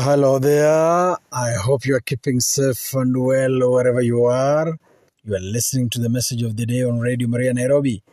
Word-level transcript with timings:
Hello 0.00 0.38
there. 0.38 1.16
I 1.32 1.54
hope 1.54 1.84
you 1.84 1.96
are 1.96 2.00
keeping 2.00 2.38
safe 2.38 2.94
and 2.94 3.16
well 3.16 3.72
wherever 3.72 4.00
you 4.00 4.26
are. 4.26 4.78
You 5.24 5.34
are 5.34 5.40
listening 5.40 5.90
to 5.90 6.00
the 6.00 6.08
message 6.08 6.40
of 6.44 6.56
the 6.56 6.66
day 6.66 6.84
on 6.84 7.00
Radio 7.00 7.26
Maria 7.26 7.52
Nairobi, 7.52 8.04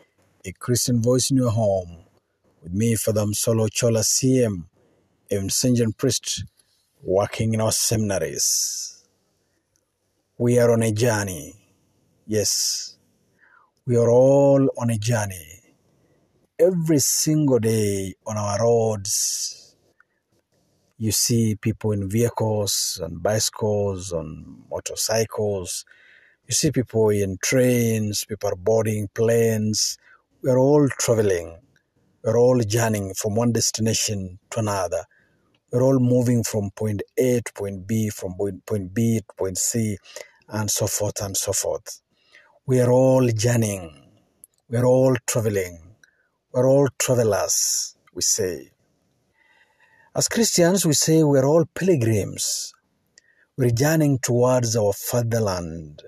a 0.43 0.51
Christian 0.53 0.99
voice 0.99 1.29
in 1.29 1.37
your 1.37 1.51
home. 1.51 1.97
With 2.63 2.73
me, 2.73 2.95
Father 2.95 3.27
Solo 3.33 3.67
Chola 3.67 3.99
CM, 3.99 4.63
a 5.29 5.35
Vincentian 5.35 5.95
priest 5.95 6.45
working 7.03 7.53
in 7.53 7.61
our 7.61 7.71
seminaries. 7.71 9.05
We 10.39 10.57
are 10.57 10.71
on 10.71 10.81
a 10.81 10.91
journey. 10.91 11.53
Yes, 12.25 12.97
we 13.85 13.95
are 13.95 14.09
all 14.09 14.71
on 14.79 14.89
a 14.89 14.97
journey. 14.97 15.61
Every 16.57 16.97
single 16.97 17.59
day 17.59 18.15
on 18.25 18.37
our 18.37 18.59
roads, 18.63 19.64
you 20.97 21.11
see 21.11 21.55
people 21.55 21.91
in 21.91 22.09
vehicles, 22.09 22.99
on 23.03 23.17
bicycles, 23.17 24.13
on 24.13 24.63
motorcycles. 24.71 25.85
You 26.47 26.53
see 26.53 26.71
people 26.71 27.09
in 27.09 27.37
trains, 27.43 28.25
people 28.25 28.49
are 28.51 28.55
boarding 28.55 29.09
planes. 29.13 29.97
We're 30.43 30.59
all 30.59 30.87
traveling. 30.99 31.57
We're 32.23 32.37
all 32.39 32.59
journeying 32.61 33.15
from 33.15 33.35
one 33.35 33.51
destination 33.53 34.39
to 34.51 34.59
another. 34.59 35.05
We're 35.71 35.83
all 35.83 35.99
moving 35.99 36.43
from 36.43 36.71
point 36.71 37.03
A 37.17 37.41
to 37.41 37.53
point 37.53 37.87
B, 37.87 38.09
from 38.09 38.35
point, 38.35 38.65
point 38.65 38.93
B 38.93 39.19
to 39.19 39.35
point 39.35 39.57
C, 39.57 39.97
and 40.49 40.71
so 40.71 40.87
forth 40.87 41.21
and 41.21 41.37
so 41.37 41.53
forth. 41.53 42.01
We 42.65 42.81
are 42.81 42.91
all 42.91 43.27
journeying. 43.29 44.03
We're 44.69 44.85
all 44.85 45.15
traveling. 45.27 45.95
We're 46.53 46.69
all 46.69 46.87
travelers, 46.99 47.95
we 48.13 48.21
say. 48.23 48.71
As 50.17 50.29
Christians, 50.29 50.85
we 50.85 50.93
say 50.93 51.23
we're 51.23 51.43
all 51.43 51.65
pilgrims. 51.65 52.71
We're 53.57 53.71
journeying 53.71 54.19
towards 54.19 54.73
our 54.77 54.93
fatherland, 54.93 56.03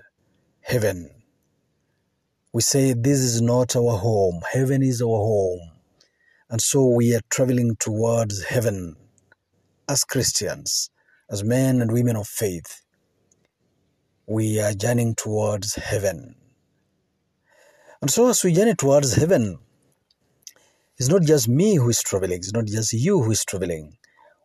heaven. 0.62 1.10
We 2.50 2.62
say 2.62 2.94
this 2.94 3.18
is 3.18 3.42
not 3.42 3.76
our 3.76 3.98
home, 3.98 4.40
heaven 4.50 4.82
is 4.82 5.02
our 5.02 5.08
home. 5.08 5.60
And 6.48 6.58
so 6.58 6.86
we 6.86 7.14
are 7.14 7.20
traveling 7.28 7.76
towards 7.78 8.44
heaven 8.44 8.96
as 9.86 10.04
Christians, 10.04 10.88
as 11.30 11.44
men 11.44 11.82
and 11.82 11.92
women 11.92 12.16
of 12.16 12.26
faith. 12.26 12.80
We 14.26 14.58
are 14.58 14.72
journeying 14.72 15.16
towards 15.16 15.74
heaven. 15.74 16.34
And 18.00 18.10
so, 18.10 18.30
as 18.30 18.42
we 18.42 18.54
journey 18.54 18.74
towards 18.74 19.16
heaven, 19.16 19.58
it's 20.98 21.08
not 21.08 21.22
just 21.22 21.48
me 21.48 21.76
who 21.76 21.88
is 21.90 22.02
traveling, 22.02 22.38
it's 22.38 22.52
not 22.52 22.66
just 22.66 22.92
you 22.92 23.22
who 23.22 23.30
is 23.30 23.44
traveling. 23.44 23.96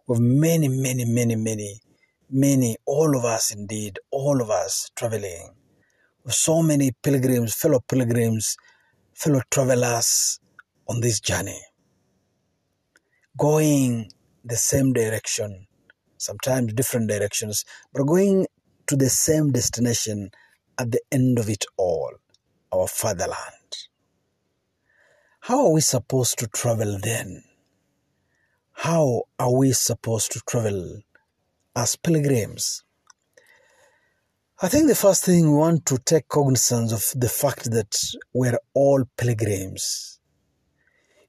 We 0.08 0.16
have 0.16 0.22
many, 0.22 0.68
many, 0.68 1.04
many, 1.04 1.36
many, 1.36 1.82
many, 2.30 2.78
all 2.86 3.18
of 3.18 3.26
us 3.26 3.52
indeed, 3.52 3.98
all 4.12 4.40
of 4.40 4.52
us 4.52 4.92
traveling. 4.96 5.50
With 6.24 6.36
so 6.36 6.62
many 6.62 6.92
pilgrims, 7.02 7.56
fellow 7.56 7.80
pilgrims, 7.80 8.56
fellow 9.16 9.42
travelers 9.50 10.40
on 10.88 11.02
this 11.02 11.20
journey, 11.20 11.60
going 13.36 14.12
the 14.46 14.56
same 14.56 14.94
direction, 14.94 15.66
sometimes 16.18 16.74
different 16.74 17.10
directions, 17.10 17.66
but 17.94 18.06
going 18.06 18.46
to 18.86 18.96
the 18.96 19.10
same 19.10 19.52
destination 19.52 20.30
at 20.78 20.92
the 20.92 21.02
end 21.12 21.40
of 21.40 21.50
it 21.50 21.66
all, 21.78 22.12
our 22.72 22.88
fatherland. 22.88 23.88
How 25.48 25.66
are 25.66 25.74
we 25.74 25.82
supposed 25.82 26.40
to 26.40 26.48
travel 26.48 27.00
then? 27.04 27.44
How 28.72 29.24
are 29.38 29.54
we 29.54 29.74
supposed 29.74 30.32
to 30.32 30.42
travel 30.48 31.02
as 31.76 31.98
pilgrims? 31.98 32.86
I 34.62 34.70
think 34.70 34.88
the 34.88 34.96
first 34.96 35.26
thing 35.26 35.52
we 35.52 35.58
want 35.58 35.86
to 35.88 35.98
take 35.98 36.30
cognizance 36.30 36.94
of 36.94 37.20
the 37.20 37.28
fact 37.28 37.72
that 37.72 37.94
we're 38.34 38.58
all 38.74 39.04
pilgrims. 39.18 40.22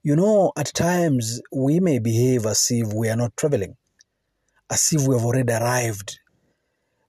You 0.05 0.15
know, 0.15 0.53
at 0.57 0.73
times 0.73 1.43
we 1.53 1.81
may 1.81 1.99
behave 1.99 2.47
as 2.47 2.69
if 2.71 2.93
we 2.93 3.09
are 3.09 3.17
not 3.17 3.37
traveling, 3.37 3.75
as 4.71 4.93
if 4.93 5.09
we 5.09 5.17
have 5.17 5.25
already 5.25 5.53
arrived, 5.53 6.21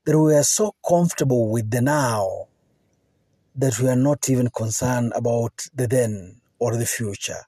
that 0.05 0.19
we 0.19 0.33
are 0.33 0.41
so 0.41 0.73
comfortable 0.83 1.51
with 1.51 1.69
the 1.69 1.81
now 1.81 2.47
that 3.55 3.79
we 3.79 3.89
are 3.89 3.95
not 3.95 4.27
even 4.27 4.49
concerned 4.49 5.13
about 5.15 5.67
the 5.75 5.85
then 5.85 6.41
or 6.65 6.75
the 6.77 6.85
future. 6.87 7.43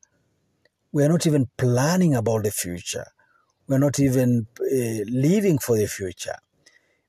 We 0.92 1.04
are 1.04 1.10
not 1.10 1.26
even 1.26 1.48
planning 1.58 2.14
about 2.14 2.44
the 2.44 2.52
future. 2.52 3.08
We 3.68 3.76
are 3.76 3.80
not 3.80 4.00
even 4.00 4.46
uh, 4.62 5.04
living 5.08 5.58
for 5.58 5.76
the 5.76 5.88
future. 5.88 6.38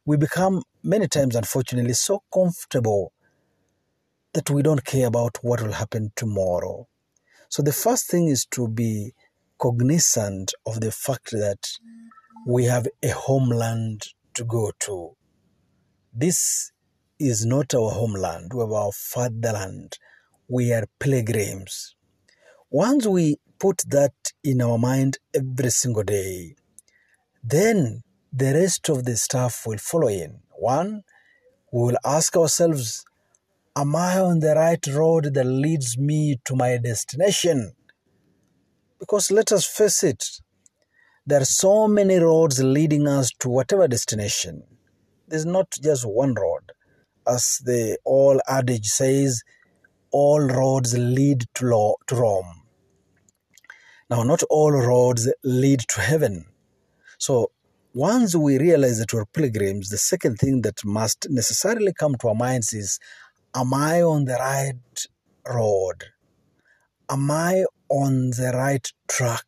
We 0.07 0.17
become, 0.17 0.63
many 0.83 1.07
times, 1.07 1.37
unfortunately, 1.37 1.93
so 1.93 2.23
comfortable 2.33 3.13
that 4.33 4.49
we 4.49 4.63
don't 4.63 4.87
care 4.87 5.07
about 5.07 5.37
what 5.43 5.61
will 5.61 5.73
happen 5.73 6.13
tomorrow. 6.17 6.89
So, 7.51 7.63
the 7.63 7.73
first 7.73 8.11
thing 8.11 8.29
is 8.29 8.47
to 8.53 8.69
be 8.69 9.13
cognizant 9.59 10.55
of 10.65 10.81
the 10.81 10.93
fact 10.93 11.33
that 11.33 11.63
we 12.47 12.65
have 12.65 12.87
a 13.03 13.09
homeland 13.09 14.03
to 14.33 14.45
go 14.45 14.73
to. 14.87 15.15
This 16.15 16.73
is 17.19 17.45
not 17.45 17.75
our 17.75 17.91
homeland, 17.91 18.53
we 18.55 18.61
have 18.61 18.73
our 18.73 18.93
fatherland. 18.93 19.99
We 20.51 20.73
are 20.73 20.87
pilgrims. 20.99 21.95
Once 22.71 23.07
we 23.07 23.37
put 23.59 23.83
that 23.89 24.13
in 24.45 24.61
our 24.61 24.77
mind 24.77 25.19
every 25.35 25.71
single 25.71 26.03
day, 26.03 26.55
then 27.43 28.03
the 28.31 28.53
rest 28.53 28.91
of 28.91 29.05
the 29.05 29.17
stuff 29.17 29.65
will 29.67 29.79
follow 29.79 30.09
in. 30.09 30.41
One, 30.51 31.03
we 31.73 31.81
will 31.81 31.99
ask 32.05 32.37
ourselves, 32.37 33.05
Am 33.75 33.97
I 33.97 34.19
on 34.19 34.41
the 34.41 34.55
right 34.55 34.85
road 34.89 35.33
that 35.35 35.45
leads 35.45 35.97
me 35.97 36.41
to 36.45 36.55
my 36.57 36.77
destination? 36.77 37.73
Because 38.99 39.31
let 39.31 39.51
us 39.51 39.65
face 39.65 40.03
it, 40.03 40.25
there 41.25 41.41
are 41.41 41.47
so 41.47 41.89
many 41.89 42.17
roads 42.17 42.63
leading 42.63 43.07
us 43.09 43.31
to 43.39 43.49
whatever 43.49 43.89
destination. 43.89 44.65
There's 45.27 45.47
not 45.47 45.71
just 45.83 46.05
one 46.07 46.35
road. 46.35 46.73
As 47.27 47.61
the 47.65 47.99
old 48.05 48.41
adage 48.49 48.87
says, 48.87 49.43
all 50.13 50.41
roads 50.41 50.97
lead 50.99 51.45
to, 51.57 51.67
lo- 51.67 51.97
to 52.09 52.17
Rome. 52.17 52.63
Now, 54.11 54.23
not 54.25 54.43
all 54.51 54.73
roads 54.73 55.29
lead 55.45 55.81
to 55.91 56.01
heaven. 56.03 56.47
So, 57.19 57.53
once 57.95 58.37
we 58.37 58.59
realize 58.59 59.01
that 59.01 59.13
we're 59.15 59.27
pilgrims, 59.27 59.91
the 59.91 59.99
second 59.99 60.39
thing 60.39 60.63
that 60.63 60.85
must 60.85 61.29
necessarily 61.31 61.93
come 61.95 62.17
to 62.17 62.29
our 62.29 62.37
minds 62.37 62.73
is 62.75 63.01
Am 63.55 63.75
I 63.75 64.03
on 64.03 64.27
the 64.27 64.35
right 64.35 64.75
road? 65.49 66.05
Am 67.11 67.31
I 67.31 67.65
on 67.91 68.31
the 68.31 68.53
right 68.55 68.87
track? 69.09 69.47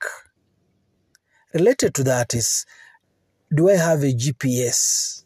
Related 1.54 1.94
to 1.94 2.04
that 2.04 2.34
is 2.34 2.66
Do 3.54 3.70
I 3.70 3.76
have 3.76 4.02
a 4.04 4.12
GPS, 4.14 5.24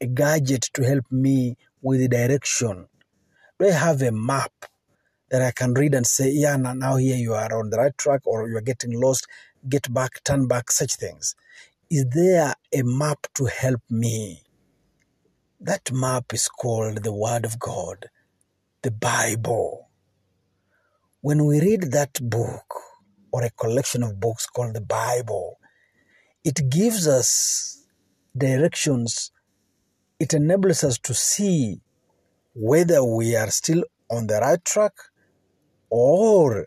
a 0.00 0.06
gadget 0.06 0.70
to 0.74 0.84
help 0.84 1.06
me 1.10 1.56
with 1.82 2.00
the 2.00 2.08
direction? 2.08 2.88
Do 3.60 3.68
I 3.68 3.72
have 3.72 4.00
a 4.00 4.10
map 4.10 4.52
that 5.30 5.42
I 5.42 5.50
can 5.50 5.74
read 5.74 5.94
and 5.94 6.06
say, 6.06 6.30
yeah, 6.30 6.56
now 6.56 6.96
here 6.96 7.16
you 7.16 7.34
are 7.34 7.52
on 7.58 7.68
the 7.68 7.76
right 7.76 7.96
track 7.98 8.22
or 8.24 8.48
you 8.48 8.56
are 8.56 8.62
getting 8.62 8.98
lost, 8.98 9.26
get 9.68 9.92
back, 9.92 10.24
turn 10.24 10.48
back, 10.48 10.70
such 10.70 10.94
things? 10.94 11.34
Is 11.90 12.06
there 12.06 12.54
a 12.72 12.82
map 12.82 13.26
to 13.34 13.44
help 13.44 13.82
me? 13.90 14.44
That 15.60 15.92
map 15.92 16.32
is 16.32 16.48
called 16.48 17.04
the 17.04 17.12
Word 17.12 17.44
of 17.44 17.58
God, 17.58 18.06
the 18.80 18.90
Bible. 18.90 19.90
When 21.20 21.44
we 21.44 21.60
read 21.60 21.92
that 21.92 22.18
book 22.22 22.74
or 23.30 23.44
a 23.44 23.50
collection 23.50 24.02
of 24.02 24.18
books 24.18 24.46
called 24.46 24.72
the 24.72 24.80
Bible, 24.80 25.58
it 26.44 26.70
gives 26.70 27.06
us 27.06 27.84
directions, 28.34 29.32
it 30.18 30.32
enables 30.32 30.82
us 30.82 30.98
to 31.00 31.12
see 31.12 31.82
whether 32.54 33.04
we 33.04 33.36
are 33.36 33.50
still 33.50 33.84
on 34.10 34.26
the 34.26 34.38
right 34.40 34.64
track 34.64 34.92
or 35.88 36.66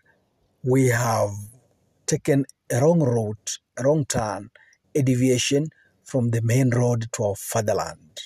we 0.64 0.88
have 0.88 1.32
taken 2.06 2.46
a 2.72 2.80
wrong 2.80 3.02
route, 3.02 3.60
a 3.78 3.84
wrong 3.84 4.06
turn, 4.06 4.50
a 4.96 5.02
deviation 5.02 5.68
from 6.04 6.30
the 6.30 6.42
main 6.42 6.70
road 6.70 7.08
to 7.14 7.24
our 7.24 7.36
fatherland. 7.36 8.20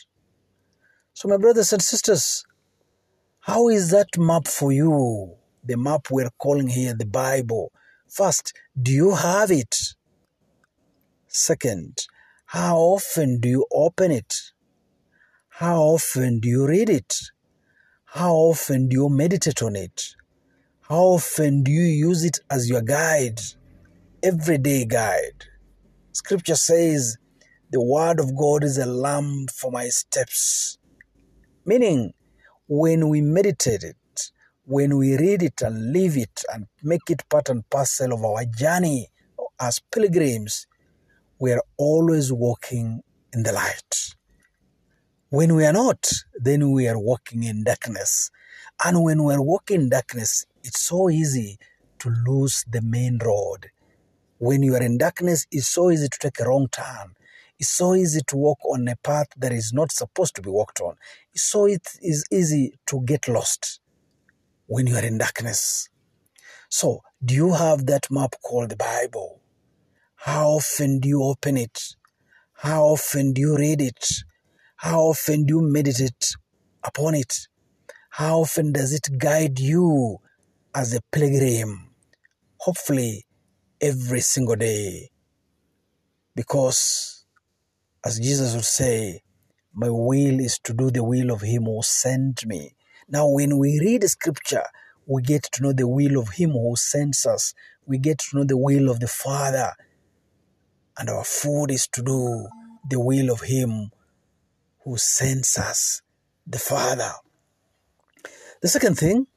So, 1.13 1.27
my 1.27 1.37
brothers 1.37 1.73
and 1.73 1.81
sisters, 1.81 2.45
how 3.41 3.69
is 3.69 3.89
that 3.91 4.17
map 4.17 4.47
for 4.47 4.71
you? 4.71 5.35
The 5.63 5.77
map 5.77 6.07
we're 6.11 6.29
calling 6.37 6.67
here 6.67 6.93
the 6.93 7.05
Bible. 7.05 7.71
First, 8.07 8.53
do 8.79 8.91
you 8.91 9.15
have 9.15 9.51
it? 9.51 9.75
Second, 11.27 12.05
how 12.45 12.77
often 12.77 13.39
do 13.39 13.49
you 13.49 13.65
open 13.71 14.11
it? 14.11 14.33
How 15.49 15.79
often 15.79 16.39
do 16.39 16.47
you 16.47 16.67
read 16.67 16.89
it? 16.89 17.15
How 18.17 18.33
often 18.33 18.87
do 18.87 18.95
you 18.95 19.09
meditate 19.09 19.61
on 19.61 19.75
it? 19.75 20.15
How 20.81 21.01
often 21.01 21.61
do 21.61 21.71
you 21.71 21.83
use 21.83 22.23
it 22.23 22.39
as 22.49 22.67
your 22.67 22.81
guide? 22.81 23.39
Everyday 24.23 24.85
guide. 24.85 25.45
Scripture 26.13 26.55
says 26.55 27.17
The 27.69 27.79
word 27.79 28.19
of 28.19 28.35
God 28.35 28.63
is 28.63 28.79
a 28.79 28.87
lamp 28.87 29.51
for 29.51 29.71
my 29.71 29.89
steps. 29.89 30.79
Meaning, 31.63 32.13
when 32.67 33.07
we 33.07 33.21
meditate 33.21 33.83
it, 33.83 34.31
when 34.65 34.97
we 34.97 35.15
read 35.15 35.43
it 35.43 35.61
and 35.61 35.93
live 35.93 36.17
it 36.17 36.43
and 36.51 36.65
make 36.81 37.11
it 37.11 37.21
part 37.29 37.49
and 37.49 37.69
parcel 37.69 38.13
of 38.13 38.25
our 38.25 38.45
journey 38.45 39.09
as 39.61 39.79
pilgrims, 39.93 40.65
we 41.37 41.51
are 41.51 41.61
always 41.77 42.33
walking 42.33 43.01
in 43.31 43.43
the 43.43 43.51
light. 43.51 44.16
When 45.29 45.55
we 45.55 45.65
are 45.65 45.73
not, 45.73 46.09
then 46.35 46.71
we 46.71 46.87
are 46.87 46.97
walking 46.97 47.43
in 47.43 47.65
darkness. 47.65 48.31
And 48.85 49.03
when 49.03 49.23
we 49.25 49.33
are 49.33 49.41
walking 49.41 49.81
in 49.81 49.89
darkness, 49.89 50.45
it's 50.63 50.81
so 50.81 51.09
easy 51.09 51.57
to 51.99 52.09
lose 52.09 52.63
the 52.69 52.81
main 52.81 53.19
road. 53.23 53.67
When 54.37 54.63
you 54.63 54.75
are 54.75 54.81
in 54.83 54.97
darkness, 54.97 55.45
it's 55.51 55.67
so 55.67 55.91
easy 55.91 56.07
to 56.09 56.17
take 56.19 56.39
a 56.39 56.45
wrong 56.47 56.69
turn. 56.71 57.15
It's 57.59 57.69
so 57.71 57.93
easy 57.95 58.21
to 58.27 58.37
walk 58.37 58.59
on 58.65 58.87
a 58.87 58.95
path 58.95 59.27
that 59.37 59.51
is 59.51 59.73
not 59.73 59.91
supposed 59.91 60.35
to 60.35 60.41
be 60.41 60.49
walked 60.49 60.79
on. 60.79 60.95
So 61.35 61.65
it 61.65 61.87
is 62.01 62.25
easy 62.31 62.79
to 62.87 63.01
get 63.01 63.27
lost 63.27 63.81
when 64.67 64.87
you 64.87 64.95
are 64.95 65.05
in 65.05 65.17
darkness. 65.17 65.89
So, 66.69 67.01
do 67.23 67.33
you 67.33 67.53
have 67.53 67.85
that 67.87 68.07
map 68.11 68.35
called 68.43 68.69
the 68.71 68.77
Bible? 68.77 69.41
How 70.15 70.49
often 70.49 70.99
do 70.99 71.09
you 71.09 71.23
open 71.23 71.57
it? 71.57 71.95
How 72.53 72.83
often 72.85 73.33
do 73.33 73.41
you 73.41 73.57
read 73.57 73.81
it? 73.81 74.05
How 74.79 74.99
often 75.01 75.45
do 75.45 75.55
you 75.55 75.61
meditate 75.61 76.35
upon 76.83 77.15
it? 77.15 77.47
How 78.11 78.41
often 78.41 78.71
does 78.71 78.93
it 78.93 79.17
guide 79.17 79.59
you 79.59 80.19
as 80.75 80.93
a 80.93 81.01
pilgrim? 81.11 81.89
Hopefully, 82.59 83.25
every 83.81 84.19
single 84.19 84.55
day. 84.55 85.09
Because, 86.35 87.25
as 88.05 88.19
Jesus 88.19 88.53
would 88.53 88.65
say, 88.65 89.23
my 89.73 89.89
will 89.89 90.39
is 90.39 90.59
to 90.59 90.75
do 90.75 90.91
the 90.91 91.03
will 91.03 91.31
of 91.31 91.41
Him 91.41 91.63
who 91.63 91.81
sent 91.81 92.45
me. 92.45 92.75
Now, 93.09 93.27
when 93.29 93.57
we 93.57 93.79
read 93.79 94.03
Scripture, 94.03 94.65
we 95.07 95.23
get 95.23 95.41
to 95.53 95.63
know 95.63 95.73
the 95.73 95.87
will 95.87 96.19
of 96.19 96.29
Him 96.29 96.51
who 96.51 96.75
sends 96.75 97.25
us. 97.25 97.55
We 97.87 97.97
get 97.97 98.19
to 98.19 98.37
know 98.37 98.43
the 98.43 98.57
will 98.57 98.91
of 98.91 98.99
the 98.99 99.07
Father. 99.07 99.73
And 100.99 101.09
our 101.09 101.23
food 101.23 101.71
is 101.71 101.87
to 101.93 102.03
do 102.03 102.47
the 102.87 102.99
will 102.99 103.31
of 103.31 103.41
Him 103.41 103.89
who 104.87 104.95
sends 104.95 105.57
us, 105.57 106.01
the 106.45 106.57
Father. 106.57 107.11
The 108.61 108.69
second 108.69 108.97
thing, 108.97 109.27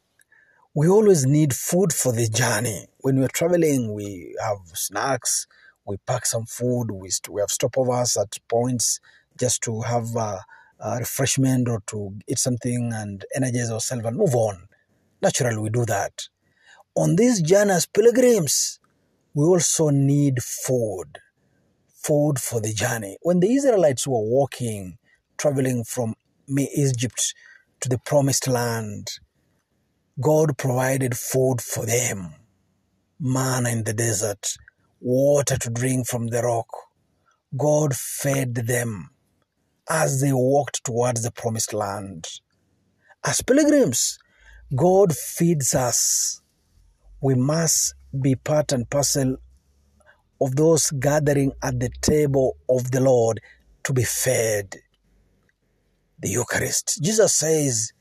we 0.75 0.89
always 0.89 1.27
need 1.27 1.53
food 1.53 1.93
for 1.93 2.13
the 2.13 2.29
journey. 2.29 2.87
When 2.99 3.19
we're 3.19 3.27
traveling, 3.27 3.93
we 3.93 4.37
have 4.41 4.59
snacks, 4.75 5.49
we 5.85 5.97
pack 6.07 6.25
some 6.25 6.47
food, 6.47 6.93
we, 6.93 7.11
st- 7.11 7.35
we 7.35 7.41
have 7.41 7.51
stopovers 7.51 8.17
at 8.17 8.39
points 8.49 9.01
just 9.37 9.61
to 9.63 9.81
have 9.81 10.15
a, 10.15 10.39
a 10.79 10.99
refreshment 10.99 11.69
or 11.69 11.83
to 11.89 12.15
eat 12.29 12.39
something 12.39 12.93
and 12.95 13.25
energize 13.35 13.73
ourselves 13.73 14.05
and 14.05 14.17
move 14.17 14.37
on. 14.37 14.69
Naturally, 15.21 15.59
we 15.59 15.69
do 15.71 15.85
that. 15.85 16.29
On 16.95 17.17
these 17.17 17.43
journey 17.43 17.73
as 17.73 17.87
pilgrims, 17.87 18.79
we 19.35 19.45
also 19.45 19.91
need 19.91 20.45
food. 20.45 21.19
Food 21.89 22.39
for 22.39 22.61
the 22.61 22.73
journey. 22.73 23.19
When 23.23 23.41
the 23.41 23.53
Israelites 23.53 24.07
were 24.07 24.23
walking, 24.23 24.97
traveling 25.41 25.85
from 25.85 26.15
Egypt 26.59 27.35
to 27.81 27.89
the 27.89 27.99
promised 27.99 28.47
land, 28.47 29.09
God 30.21 30.59
provided 30.59 31.17
food 31.17 31.63
for 31.63 31.87
them 31.87 32.35
manna 33.21 33.71
in 33.71 33.85
the 33.85 33.93
desert, 33.93 34.47
water 35.01 35.57
to 35.57 35.71
drink 35.71 36.07
from 36.07 36.27
the 36.29 36.43
rock. 36.43 36.69
God 37.57 37.95
fed 37.95 38.55
them 38.55 39.11
as 39.89 40.21
they 40.21 40.33
walked 40.33 40.85
towards 40.85 41.23
the 41.23 41.31
promised 41.31 41.73
land. 41.75 42.27
As 43.25 43.43
pilgrims, 43.43 44.19
God 44.75 45.15
feeds 45.15 45.75
us. 45.75 46.41
We 47.23 47.35
must 47.35 47.95
be 48.23 48.35
part 48.37 48.73
and 48.73 48.89
parcel 48.89 49.37
of 50.41 50.57
those 50.57 50.91
gathering 50.91 51.53
at 51.63 51.81
the 51.81 51.91
table 52.01 52.57
of 52.69 52.91
the 52.91 53.01
Lord 53.01 53.41
to 53.85 53.93
be 53.93 54.05
fed. 54.05 54.77
The 56.21 56.29
Eucharist. 56.31 57.01
Jesus 57.03 57.35
says, 57.35 57.93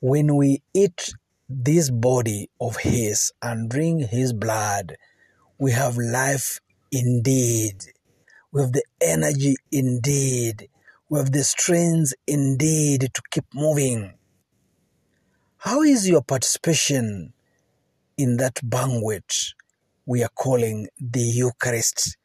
when 0.00 0.36
we 0.36 0.62
eat 0.74 1.14
this 1.48 1.90
body 1.90 2.50
of 2.60 2.76
His 2.78 3.32
and 3.40 3.70
drink 3.70 4.06
His 4.10 4.32
blood, 4.32 4.96
we 5.58 5.72
have 5.72 5.96
life 5.96 6.60
indeed. 6.92 7.84
We 8.52 8.62
have 8.62 8.72
the 8.72 8.84
energy 9.00 9.56
indeed. 9.70 10.68
We 11.08 11.18
have 11.18 11.32
the 11.32 11.44
strength 11.44 12.12
indeed 12.26 13.08
to 13.12 13.22
keep 13.30 13.44
moving. 13.54 14.14
How 15.58 15.82
is 15.82 16.08
your 16.08 16.22
participation 16.22 17.32
in 18.16 18.36
that 18.38 18.60
banquet 18.62 19.32
we 20.06 20.22
are 20.22 20.30
calling 20.34 20.88
the 20.98 21.20
Eucharist, 21.20 22.16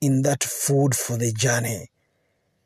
in 0.00 0.22
that 0.22 0.44
food 0.44 0.94
for 0.94 1.16
the 1.16 1.32
journey, 1.32 1.90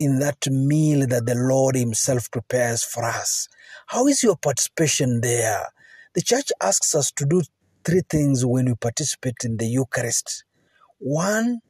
in 0.02 0.18
that 0.18 0.48
meal 0.50 1.06
that 1.06 1.26
the 1.26 1.34
Lord 1.34 1.76
Himself 1.76 2.30
prepares 2.30 2.84
for 2.84 3.04
us? 3.04 3.48
How 3.86 4.06
is 4.06 4.22
your 4.22 4.36
participation 4.36 5.20
there? 5.20 5.66
The 6.14 6.22
church 6.22 6.50
asks 6.60 6.94
us 6.94 7.10
to 7.12 7.24
do 7.24 7.42
three 7.84 8.02
things 8.08 8.44
when 8.44 8.66
we 8.66 8.74
participate 8.74 9.44
in 9.44 9.56
the 9.56 9.66
Eucharist. 9.66 10.44
One, 10.98 11.60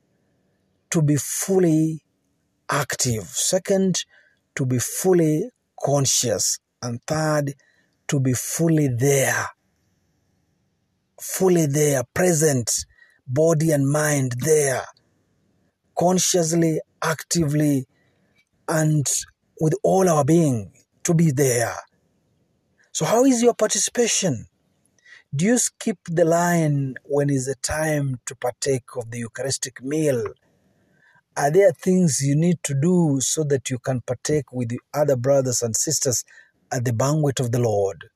to 0.91 1.03
be 1.03 1.17
fully 1.17 2.03
active. 2.69 3.25
Second, 3.25 4.05
to 4.57 4.67
be 4.67 4.79
fully 4.79 5.51
conscious. 5.83 6.59
And 6.83 7.01
third, 7.07 7.55
to 8.09 8.21
be 8.21 8.33
fully 8.33 8.89
there. 8.89 9.47
Fully 11.21 11.67
there, 11.67 12.03
present, 12.13 12.71
body 13.27 13.71
and 13.71 13.89
mind 13.89 14.35
there. 14.41 14.85
Consciously, 15.97 16.81
actively, 17.03 17.87
and 18.69 19.07
with 19.61 19.75
all 19.83 20.09
our 20.09 20.25
being 20.25 20.73
to 21.05 21.15
be 21.15 21.31
there. 21.31 21.75
So, 22.93 23.05
how 23.05 23.25
is 23.25 23.43
your 23.43 23.55
participation? 23.55 24.47
Do 25.35 25.47
you 25.47 25.59
skip 25.59 25.99
the 26.11 26.25
line 26.25 26.97
when 27.05 27.31
is 27.31 27.47
the 27.47 27.55
time 27.55 28.21
to 28.27 28.37
partake 28.37 28.97
of 28.97 29.11
the 29.11 29.19
Eucharistic 29.21 29.83
meal? 29.83 30.25
Are 31.35 31.51
there 31.51 31.73
things 31.73 32.21
you 32.21 32.37
need 32.37 32.59
to 32.65 32.75
do 32.75 33.19
so 33.21 33.43
that 33.45 33.71
you 33.71 33.79
can 33.79 34.03
partake 34.03 34.53
with 34.53 34.69
the 34.69 34.81
other 34.93 35.17
brothers 35.17 35.63
and 35.63 35.75
sisters 35.75 36.25
at 36.71 36.85
the 36.85 36.93
banquet 36.93 37.41
of 37.41 37.51
the 37.51 37.61
Lord? 37.61 38.11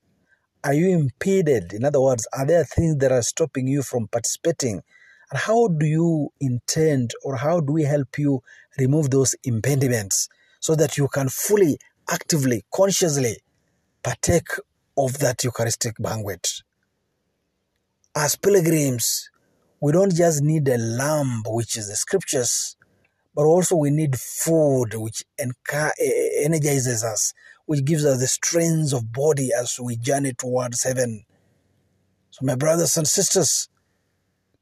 Are 0.63 0.75
you 0.75 0.91
impeded? 0.91 1.73
In 1.73 1.85
other 1.85 2.01
words, 2.01 2.29
are 2.37 2.45
there 2.45 2.65
things 2.65 2.99
that 2.99 3.13
are 3.13 3.23
stopping 3.23 3.67
you 3.67 3.83
from 3.83 4.09
participating? 4.09 4.83
And 5.31 5.41
how 5.41 5.69
do 5.69 5.87
you 5.87 6.33
intend 6.41 7.13
or 7.25 7.37
how 7.37 7.61
do 7.61 7.73
we 7.73 7.85
help 7.85 8.19
you 8.19 8.43
remove 8.79 9.11
those 9.11 9.35
impediments 9.45 10.29
so 10.67 10.75
that 10.75 10.97
you 10.97 11.07
can 11.07 11.29
fully, 11.29 11.79
actively, 12.11 12.65
consciously 12.75 13.37
partake 14.03 14.49
of 14.99 15.19
that 15.21 15.45
Eucharistic 15.45 15.95
banquet? 16.01 16.45
As 18.17 18.35
pilgrims, 18.35 19.31
we 19.81 19.93
don't 19.93 20.13
just 20.13 20.43
need 20.43 20.67
a 20.67 20.77
lamb, 20.77 21.45
which 21.47 21.77
is 21.77 21.89
the 21.89 21.95
scriptures, 21.95 22.77
but 23.33 23.45
also 23.45 23.77
we 23.77 23.91
need 23.91 24.19
food 24.19 24.95
which 24.95 25.23
energizes 25.39 27.05
us, 27.05 27.33
which 27.67 27.85
gives 27.85 28.05
us 28.05 28.19
the 28.19 28.27
strength 28.27 28.93
of 28.93 29.13
body 29.13 29.51
as 29.57 29.79
we 29.81 29.95
journey 29.97 30.33
towards 30.37 30.83
heaven. 30.83 31.25
So, 32.31 32.45
my 32.45 32.57
brothers 32.57 32.97
and 32.97 33.07
sisters, 33.07 33.69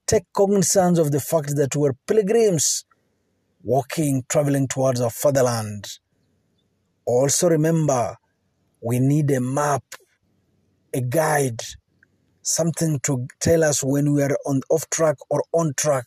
take 0.06 0.25
cognizance 0.34 0.99
of 0.99 1.12
the 1.12 1.20
fact 1.20 1.56
that 1.56 1.75
we're 1.75 1.94
pilgrims 2.06 2.84
walking, 3.64 4.23
traveling 4.28 4.68
towards 4.68 5.00
our 5.00 5.11
fatherland. 5.11 5.99
Also, 7.06 7.49
remember 7.49 8.16
we 8.80 9.00
need 9.00 9.30
a 9.30 9.40
map, 9.40 9.83
a 10.92 11.00
guide, 11.00 11.62
something 12.42 13.00
to 13.00 13.26
tell 13.40 13.64
us 13.64 13.83
when 13.83 14.12
we 14.12 14.23
are 14.23 14.37
on 14.44 14.61
off 14.68 14.88
track 14.90 15.16
or 15.30 15.42
on 15.52 15.73
track. 15.75 16.04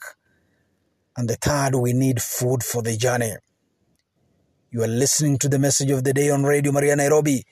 And 1.17 1.27
the 1.27 1.35
third, 1.35 1.73
we 1.75 1.93
need 1.93 2.21
food 2.21 2.63
for 2.63 2.83
the 2.83 2.95
journey. 2.95 3.33
You 4.69 4.83
are 4.83 4.87
listening 4.87 5.39
to 5.39 5.49
the 5.49 5.57
message 5.57 5.89
of 5.89 6.03
the 6.03 6.13
day 6.13 6.29
on 6.29 6.43
Radio 6.43 6.71
Maria 6.71 6.95
Nairobi, 6.95 7.43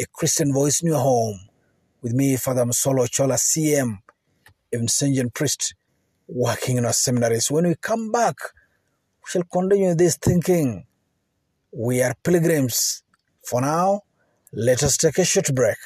a 0.00 0.04
Christian 0.12 0.52
voice 0.52 0.82
in 0.82 0.88
your 0.88 0.98
home. 0.98 1.38
With 2.02 2.12
me, 2.12 2.36
Father 2.36 2.64
Msolo 2.64 3.08
Chola, 3.08 3.34
CM, 3.34 3.98
a 4.72 4.76
Vincentian 4.76 5.32
priest 5.32 5.74
working 6.26 6.76
in 6.76 6.84
our 6.84 6.92
seminaries. 6.92 7.50
When 7.50 7.68
we 7.68 7.76
come 7.76 8.10
back, 8.10 8.34
we 9.24 9.30
shall 9.30 9.44
continue 9.44 9.94
this 9.94 10.16
thinking. 10.16 10.86
We 11.72 12.02
are 12.02 12.14
pilgrims. 12.22 13.02
For 13.48 13.60
now, 13.60 14.02
let 14.52 14.82
us 14.82 14.96
take 14.96 15.18
a 15.18 15.24
short 15.24 15.54
break. 15.54 15.78